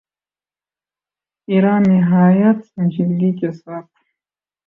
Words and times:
ایران 1.47 1.81
نہایت 1.89 2.57
سنجیدگی 2.65 3.31
کے 3.39 3.51
ساتھ 3.51 3.89